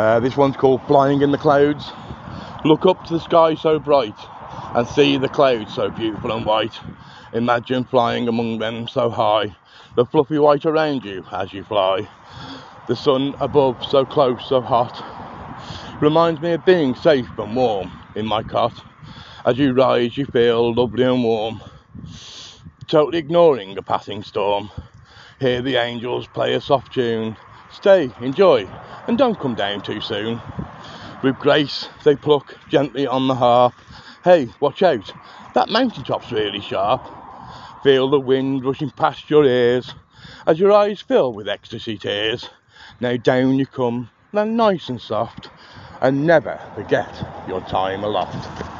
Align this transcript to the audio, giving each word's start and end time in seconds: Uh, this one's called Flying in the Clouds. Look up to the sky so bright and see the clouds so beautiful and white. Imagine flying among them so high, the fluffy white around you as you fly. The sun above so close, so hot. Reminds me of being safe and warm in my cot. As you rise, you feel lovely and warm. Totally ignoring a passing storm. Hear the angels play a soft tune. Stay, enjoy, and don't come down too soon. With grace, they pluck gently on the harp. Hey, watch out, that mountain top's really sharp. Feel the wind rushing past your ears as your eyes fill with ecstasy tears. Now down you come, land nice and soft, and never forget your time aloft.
Uh, 0.00 0.18
this 0.18 0.34
one's 0.34 0.56
called 0.56 0.80
Flying 0.86 1.20
in 1.20 1.30
the 1.30 1.36
Clouds. 1.36 1.92
Look 2.64 2.86
up 2.86 3.04
to 3.04 3.12
the 3.12 3.20
sky 3.20 3.54
so 3.54 3.78
bright 3.78 4.16
and 4.74 4.88
see 4.88 5.18
the 5.18 5.28
clouds 5.28 5.74
so 5.74 5.90
beautiful 5.90 6.32
and 6.32 6.46
white. 6.46 6.72
Imagine 7.34 7.84
flying 7.84 8.26
among 8.26 8.60
them 8.60 8.88
so 8.88 9.10
high, 9.10 9.54
the 9.96 10.06
fluffy 10.06 10.38
white 10.38 10.64
around 10.64 11.04
you 11.04 11.22
as 11.30 11.52
you 11.52 11.64
fly. 11.64 12.08
The 12.88 12.96
sun 12.96 13.34
above 13.40 13.84
so 13.84 14.06
close, 14.06 14.48
so 14.48 14.62
hot. 14.62 15.04
Reminds 16.00 16.40
me 16.40 16.52
of 16.52 16.64
being 16.64 16.94
safe 16.94 17.28
and 17.36 17.54
warm 17.54 17.92
in 18.14 18.24
my 18.24 18.42
cot. 18.42 18.82
As 19.44 19.58
you 19.58 19.74
rise, 19.74 20.16
you 20.16 20.24
feel 20.24 20.74
lovely 20.74 21.04
and 21.04 21.22
warm. 21.22 21.60
Totally 22.86 23.18
ignoring 23.18 23.76
a 23.76 23.82
passing 23.82 24.22
storm. 24.22 24.70
Hear 25.40 25.60
the 25.60 25.76
angels 25.76 26.26
play 26.26 26.54
a 26.54 26.60
soft 26.62 26.94
tune. 26.94 27.36
Stay, 27.70 28.10
enjoy, 28.20 28.66
and 29.06 29.18
don't 29.18 29.38
come 29.38 29.54
down 29.54 29.82
too 29.82 30.00
soon. 30.00 30.40
With 31.22 31.38
grace, 31.38 31.88
they 32.04 32.16
pluck 32.16 32.56
gently 32.68 33.06
on 33.06 33.28
the 33.28 33.34
harp. 33.34 33.74
Hey, 34.24 34.48
watch 34.60 34.82
out, 34.82 35.12
that 35.54 35.68
mountain 35.68 36.04
top's 36.04 36.32
really 36.32 36.60
sharp. 36.60 37.06
Feel 37.82 38.10
the 38.10 38.20
wind 38.20 38.64
rushing 38.64 38.90
past 38.90 39.30
your 39.30 39.44
ears 39.44 39.94
as 40.46 40.58
your 40.58 40.72
eyes 40.72 41.00
fill 41.00 41.32
with 41.32 41.48
ecstasy 41.48 41.98
tears. 41.98 42.48
Now 43.00 43.16
down 43.16 43.58
you 43.58 43.66
come, 43.66 44.10
land 44.32 44.56
nice 44.56 44.88
and 44.88 45.00
soft, 45.00 45.48
and 46.00 46.26
never 46.26 46.60
forget 46.74 47.26
your 47.46 47.60
time 47.62 48.04
aloft. 48.04 48.79